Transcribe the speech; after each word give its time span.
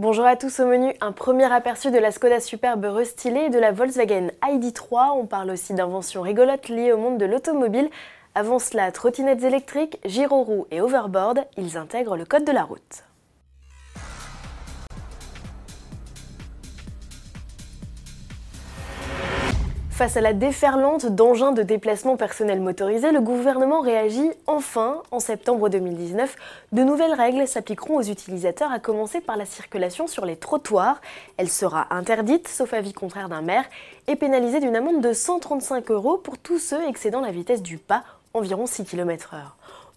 Bonjour 0.00 0.24
à 0.24 0.34
tous 0.34 0.60
au 0.60 0.66
menu, 0.66 0.94
un 1.02 1.12
premier 1.12 1.52
aperçu 1.52 1.90
de 1.90 1.98
la 1.98 2.10
Skoda 2.10 2.40
Superbe 2.40 2.86
restylée 2.86 3.40
et 3.40 3.50
de 3.50 3.58
la 3.58 3.70
Volkswagen 3.70 4.28
ID3. 4.42 5.10
On 5.14 5.26
parle 5.26 5.50
aussi 5.50 5.74
d'inventions 5.74 6.22
rigolotes 6.22 6.70
liées 6.70 6.90
au 6.90 6.96
monde 6.96 7.18
de 7.18 7.26
l'automobile. 7.26 7.90
Avant 8.34 8.58
cela, 8.58 8.92
trottinettes 8.92 9.44
électriques, 9.44 9.98
gyroroues 10.06 10.66
et 10.70 10.80
overboard, 10.80 11.44
ils 11.58 11.76
intègrent 11.76 12.16
le 12.16 12.24
code 12.24 12.46
de 12.46 12.52
la 12.52 12.62
route. 12.62 13.09
Face 20.00 20.16
à 20.16 20.22
la 20.22 20.32
déferlante 20.32 21.04
d'engins 21.04 21.52
de 21.52 21.62
déplacement 21.62 22.16
personnel 22.16 22.58
motorisés, 22.58 23.12
le 23.12 23.20
gouvernement 23.20 23.82
réagit 23.82 24.30
enfin. 24.46 25.02
En 25.10 25.20
septembre 25.20 25.68
2019, 25.68 26.36
de 26.72 26.82
nouvelles 26.82 27.12
règles 27.12 27.46
s'appliqueront 27.46 27.98
aux 27.98 28.02
utilisateurs, 28.02 28.72
à 28.72 28.78
commencer 28.78 29.20
par 29.20 29.36
la 29.36 29.44
circulation 29.44 30.06
sur 30.06 30.24
les 30.24 30.36
trottoirs. 30.36 31.02
Elle 31.36 31.50
sera 31.50 31.86
interdite, 31.90 32.48
sauf 32.48 32.72
avis 32.72 32.94
contraire 32.94 33.28
d'un 33.28 33.42
maire, 33.42 33.66
et 34.08 34.16
pénalisée 34.16 34.60
d'une 34.60 34.74
amende 34.74 35.02
de 35.02 35.12
135 35.12 35.90
euros 35.90 36.16
pour 36.16 36.38
tous 36.38 36.58
ceux 36.58 36.82
excédant 36.88 37.20
la 37.20 37.30
vitesse 37.30 37.60
du 37.60 37.76
pas, 37.76 38.02
environ 38.32 38.64
6 38.64 38.86
km/h. 38.86 39.36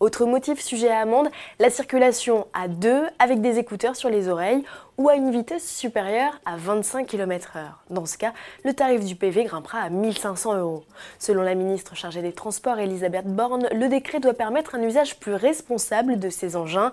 Autre 0.03 0.25
motif 0.25 0.59
sujet 0.59 0.89
à 0.89 0.99
amende, 0.99 1.29
la 1.59 1.69
circulation 1.69 2.45
à 2.53 2.67
deux 2.67 3.05
avec 3.19 3.39
des 3.39 3.57
écouteurs 3.57 3.95
sur 3.95 4.09
les 4.09 4.27
oreilles 4.27 4.65
ou 4.97 5.07
à 5.07 5.15
une 5.15 5.31
vitesse 5.31 5.65
supérieure 5.65 6.37
à 6.43 6.57
25 6.57 7.07
km/h. 7.07 7.61
Dans 7.89 8.05
ce 8.05 8.17
cas, 8.17 8.33
le 8.65 8.73
tarif 8.73 9.05
du 9.05 9.15
PV 9.15 9.45
grimpera 9.45 9.77
à 9.77 9.89
1500 9.89 10.57
euros. 10.57 10.83
Selon 11.19 11.41
la 11.41 11.55
ministre 11.55 11.95
chargée 11.95 12.21
des 12.21 12.33
Transports, 12.33 12.79
Elisabeth 12.79 13.27
Borne, 13.27 13.69
le 13.71 13.87
décret 13.87 14.19
doit 14.19 14.33
permettre 14.33 14.75
un 14.75 14.81
usage 14.81 15.21
plus 15.21 15.35
responsable 15.35 16.19
de 16.19 16.29
ces 16.29 16.57
engins. 16.57 16.91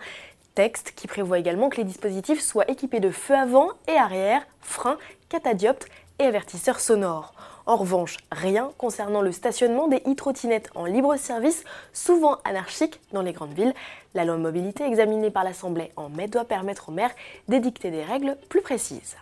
Texte 0.54 0.92
qui 0.94 1.08
prévoit 1.08 1.40
également 1.40 1.68
que 1.68 1.78
les 1.78 1.84
dispositifs 1.84 2.40
soient 2.40 2.70
équipés 2.70 3.00
de 3.00 3.10
feux 3.10 3.34
avant 3.34 3.70
et 3.88 3.96
arrière, 3.96 4.46
freins, 4.60 4.98
catadioptres 5.28 5.88
et 6.20 6.26
avertisseurs 6.26 6.78
sonores. 6.78 7.34
En 7.70 7.76
revanche, 7.76 8.16
rien 8.32 8.72
concernant 8.78 9.22
le 9.22 9.30
stationnement 9.30 9.86
des 9.86 9.98
e-trottinettes 9.98 10.70
en 10.74 10.86
libre 10.86 11.14
service, 11.14 11.62
souvent 11.92 12.38
anarchiques 12.44 12.98
dans 13.12 13.22
les 13.22 13.32
grandes 13.32 13.52
villes. 13.52 13.74
La 14.12 14.24
loi 14.24 14.38
mobilité 14.38 14.82
examinée 14.82 15.30
par 15.30 15.44
l'Assemblée 15.44 15.92
en 15.94 16.08
mai 16.08 16.26
doit 16.26 16.44
permettre 16.44 16.88
aux 16.88 16.92
maires 16.92 17.14
d'édicter 17.46 17.92
des 17.92 18.02
règles 18.02 18.36
plus 18.48 18.60
précises. 18.60 19.14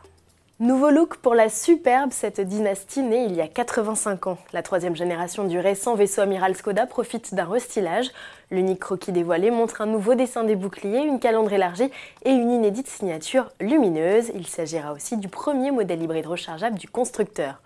Nouveau 0.61 0.89
look 0.89 1.17
pour 1.17 1.35
la 1.35 1.51
superbe, 1.51 2.11
cette 2.11 2.41
dynastie 2.41 3.03
née 3.03 3.27
il 3.27 3.35
y 3.35 3.43
a 3.43 3.49
85 3.49 4.29
ans. 4.29 4.39
La 4.55 4.62
troisième 4.62 4.97
génération 4.97 5.45
du 5.45 5.59
récent 5.59 5.95
vaisseau 5.95 6.23
amiral 6.23 6.57
Skoda 6.57 6.87
profite 6.87 7.35
d'un 7.35 7.45
restylage. 7.45 8.11
L'unique 8.51 8.81
croquis 8.81 9.12
dévoilé 9.12 9.51
montre 9.51 9.83
un 9.83 9.87
nouveau 9.87 10.15
dessin 10.15 10.45
des 10.45 10.57
boucliers, 10.57 11.03
une 11.03 11.21
calandre 11.21 11.53
élargie 11.53 11.91
et 12.25 12.31
une 12.31 12.51
inédite 12.51 12.89
signature 12.89 13.53
lumineuse. 13.61 14.33
Il 14.35 14.47
s'agira 14.47 14.95
aussi 14.95 15.19
du 15.19 15.29
premier 15.29 15.71
modèle 15.71 16.03
hybride 16.03 16.27
rechargeable 16.27 16.79
du 16.79 16.89
constructeur. 16.89 17.61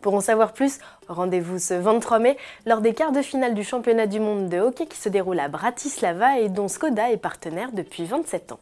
Pour 0.00 0.14
en 0.14 0.20
savoir 0.20 0.52
plus, 0.52 0.78
rendez-vous 1.08 1.58
ce 1.58 1.74
23 1.74 2.20
mai 2.20 2.36
lors 2.66 2.80
des 2.80 2.94
quarts 2.94 3.10
de 3.10 3.20
finale 3.20 3.54
du 3.54 3.64
championnat 3.64 4.06
du 4.06 4.20
monde 4.20 4.48
de 4.48 4.60
hockey 4.60 4.86
qui 4.86 4.96
se 4.96 5.08
déroule 5.08 5.40
à 5.40 5.48
Bratislava 5.48 6.38
et 6.38 6.48
dont 6.48 6.68
Skoda 6.68 7.10
est 7.10 7.16
partenaire 7.16 7.72
depuis 7.72 8.04
27 8.04 8.52
ans. 8.52 8.60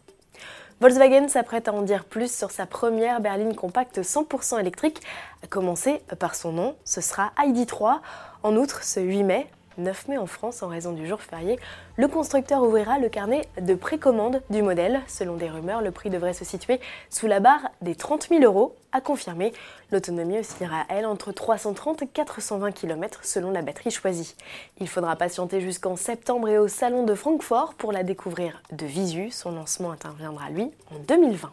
Volkswagen 0.80 1.28
s'apprête 1.28 1.68
à 1.68 1.72
en 1.72 1.82
dire 1.82 2.04
plus 2.04 2.34
sur 2.34 2.50
sa 2.50 2.66
première 2.66 3.20
berline 3.20 3.54
compacte 3.54 3.98
100% 3.98 4.60
électrique, 4.60 5.00
à 5.42 5.46
commencer 5.46 6.02
par 6.18 6.34
son 6.34 6.52
nom, 6.52 6.76
ce 6.84 7.00
sera 7.00 7.32
ID3. 7.38 8.00
En 8.42 8.56
outre, 8.56 8.84
ce 8.84 9.00
8 9.00 9.22
mai, 9.22 9.46
9 9.78 10.08
mai 10.08 10.18
en 10.18 10.26
France 10.26 10.62
en 10.62 10.68
raison 10.68 10.92
du 10.92 11.06
jour 11.06 11.20
férié, 11.20 11.58
le 11.96 12.08
constructeur 12.08 12.62
ouvrira 12.62 12.98
le 12.98 13.08
carnet 13.08 13.42
de 13.60 13.74
précommande 13.74 14.42
du 14.50 14.62
modèle. 14.62 15.00
Selon 15.06 15.36
des 15.36 15.48
rumeurs, 15.48 15.82
le 15.82 15.90
prix 15.90 16.10
devrait 16.10 16.32
se 16.32 16.44
situer 16.44 16.80
sous 17.10 17.26
la 17.26 17.40
barre 17.40 17.70
des 17.82 17.94
30 17.94 18.28
000 18.28 18.42
euros. 18.42 18.76
À 18.92 19.00
confirmer, 19.00 19.52
l'autonomie 19.92 20.38
oscillera 20.38 20.84
elle 20.88 21.06
entre 21.06 21.32
330 21.32 22.02
et 22.02 22.06
420 22.06 22.72
km 22.72 23.20
selon 23.22 23.50
la 23.50 23.62
batterie 23.62 23.90
choisie. 23.90 24.34
Il 24.80 24.88
faudra 24.88 25.16
patienter 25.16 25.60
jusqu'en 25.60 25.96
septembre 25.96 26.48
et 26.48 26.58
au 26.58 26.68
salon 26.68 27.04
de 27.04 27.14
Francfort 27.14 27.74
pour 27.74 27.92
la 27.92 28.02
découvrir 28.02 28.62
de 28.72 28.86
visu. 28.86 29.30
Son 29.30 29.52
lancement 29.52 29.90
interviendra 29.90 30.50
lui 30.50 30.70
en 30.90 30.98
2020. 31.06 31.52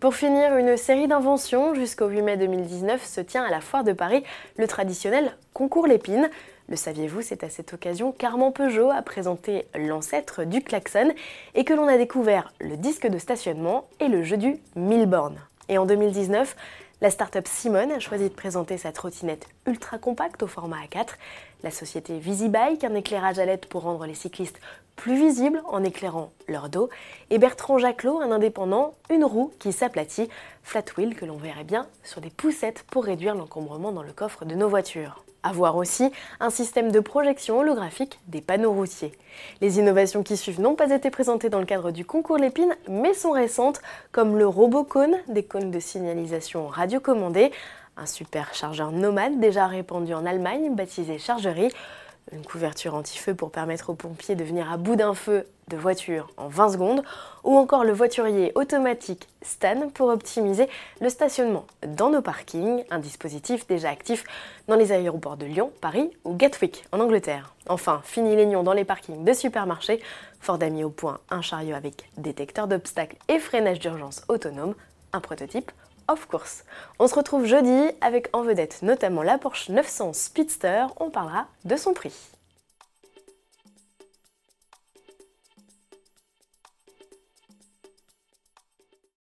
Pour 0.00 0.14
finir, 0.14 0.56
une 0.56 0.76
série 0.76 1.06
d'inventions 1.06 1.74
jusqu'au 1.74 2.08
8 2.08 2.22
mai 2.22 2.36
2019 2.36 3.04
se 3.04 3.20
tient 3.20 3.44
à 3.44 3.50
la 3.50 3.60
foire 3.60 3.84
de 3.84 3.92
Paris, 3.92 4.24
le 4.56 4.66
traditionnel 4.66 5.36
concours 5.54 5.86
Lépine. 5.86 6.28
Le 6.68 6.76
saviez-vous, 6.76 7.22
c'est 7.22 7.44
à 7.44 7.48
cette 7.48 7.72
occasion 7.72 8.12
qu'Armand 8.12 8.50
Peugeot 8.50 8.90
a 8.90 9.02
présenté 9.02 9.66
l'ancêtre 9.76 10.44
du 10.44 10.62
klaxon 10.62 11.12
et 11.54 11.64
que 11.64 11.74
l'on 11.74 11.86
a 11.86 11.96
découvert 11.96 12.52
le 12.60 12.76
disque 12.76 13.06
de 13.06 13.18
stationnement 13.18 13.86
et 14.00 14.08
le 14.08 14.22
jeu 14.22 14.36
du 14.36 14.56
Milborn. 14.76 15.36
Et 15.68 15.78
en 15.78 15.86
2019, 15.86 16.56
la 17.02 17.10
start-up 17.10 17.48
Simone 17.48 17.90
a 17.90 17.98
choisi 17.98 18.28
de 18.28 18.34
présenter 18.34 18.78
sa 18.78 18.92
trottinette 18.92 19.48
ultra 19.66 19.98
compacte 19.98 20.40
au 20.44 20.46
format 20.46 20.76
A4. 20.84 21.08
La 21.64 21.72
société 21.72 22.20
Visibike, 22.20 22.84
un 22.84 22.94
éclairage 22.94 23.40
à 23.40 23.44
LED 23.44 23.66
pour 23.66 23.82
rendre 23.82 24.06
les 24.06 24.14
cyclistes 24.14 24.60
plus 24.94 25.16
visibles 25.16 25.60
en 25.66 25.82
éclairant 25.82 26.30
leur 26.46 26.68
dos. 26.68 26.90
Et 27.30 27.38
Bertrand 27.38 27.78
Jacquelot, 27.78 28.20
un 28.20 28.30
indépendant, 28.30 28.94
une 29.10 29.24
roue 29.24 29.52
qui 29.58 29.72
s'aplatit, 29.72 30.28
flat 30.62 30.84
wheel 30.96 31.16
que 31.16 31.24
l'on 31.24 31.38
verrait 31.38 31.64
bien 31.64 31.88
sur 32.04 32.20
des 32.20 32.30
poussettes 32.30 32.84
pour 32.88 33.04
réduire 33.04 33.34
l'encombrement 33.34 33.90
dans 33.90 34.04
le 34.04 34.12
coffre 34.12 34.44
de 34.44 34.54
nos 34.54 34.68
voitures. 34.68 35.24
À 35.44 35.52
voir 35.52 35.76
aussi 35.76 36.12
un 36.38 36.50
système 36.50 36.92
de 36.92 37.00
projection 37.00 37.58
holographique 37.58 38.20
des 38.28 38.40
panneaux 38.40 38.72
routiers. 38.72 39.12
Les 39.60 39.80
innovations 39.80 40.22
qui 40.22 40.36
suivent 40.36 40.60
n'ont 40.60 40.76
pas 40.76 40.90
été 40.90 41.10
présentées 41.10 41.48
dans 41.48 41.58
le 41.58 41.66
cadre 41.66 41.90
du 41.90 42.04
concours 42.04 42.38
Lépine, 42.38 42.76
mais 42.88 43.12
sont 43.12 43.32
récentes, 43.32 43.82
comme 44.12 44.38
le 44.38 44.46
Robocone, 44.46 45.16
des 45.26 45.42
cônes 45.42 45.72
de 45.72 45.80
signalisation 45.80 46.68
radiocommandés, 46.68 47.50
un 47.96 48.06
super 48.06 48.54
chargeur 48.54 48.92
nomade 48.92 49.40
déjà 49.40 49.66
répandu 49.66 50.14
en 50.14 50.26
Allemagne, 50.26 50.76
baptisé 50.76 51.18
Chargerie, 51.18 51.72
une 52.30 52.44
couverture 52.44 52.94
anti-feu 52.94 53.34
pour 53.34 53.50
permettre 53.50 53.90
aux 53.90 53.94
pompiers 53.94 54.34
de 54.34 54.44
venir 54.44 54.70
à 54.70 54.76
bout 54.76 54.96
d'un 54.96 55.14
feu 55.14 55.46
de 55.68 55.76
voiture 55.76 56.28
en 56.36 56.48
20 56.48 56.70
secondes, 56.70 57.02
ou 57.44 57.56
encore 57.56 57.84
le 57.84 57.92
voiturier 57.92 58.52
automatique 58.54 59.28
Stan 59.42 59.88
pour 59.90 60.08
optimiser 60.08 60.68
le 61.00 61.08
stationnement 61.08 61.66
dans 61.86 62.10
nos 62.10 62.22
parkings, 62.22 62.84
un 62.90 62.98
dispositif 62.98 63.66
déjà 63.66 63.88
actif 63.88 64.24
dans 64.68 64.76
les 64.76 64.92
aéroports 64.92 65.36
de 65.36 65.46
Lyon, 65.46 65.72
Paris 65.80 66.10
ou 66.24 66.34
Gatwick 66.34 66.84
en 66.92 67.00
Angleterre. 67.00 67.54
Enfin, 67.68 68.02
fini 68.04 68.36
les 68.36 68.46
nions 68.46 68.62
dans 68.62 68.72
les 68.72 68.84
parkings 68.84 69.24
de 69.24 69.32
supermarchés, 69.32 70.00
Ford 70.40 70.58
a 70.60 70.68
mis 70.68 70.84
au 70.84 70.90
point 70.90 71.20
un 71.30 71.42
chariot 71.42 71.76
avec 71.76 72.10
détecteur 72.16 72.66
d'obstacles 72.66 73.16
et 73.28 73.38
freinage 73.38 73.78
d'urgence 73.78 74.22
autonome, 74.28 74.74
un 75.12 75.20
prototype 75.20 75.70
of 76.08 76.26
course. 76.26 76.64
On 76.98 77.06
se 77.06 77.14
retrouve 77.14 77.46
jeudi 77.46 77.90
avec 78.00 78.28
en 78.32 78.42
vedette 78.42 78.82
notamment 78.82 79.22
la 79.22 79.38
Porsche 79.38 79.68
900 79.68 80.12
Speedster, 80.12 80.86
on 80.98 81.10
parlera 81.10 81.46
de 81.64 81.76
son 81.76 81.92
prix. 81.92 82.14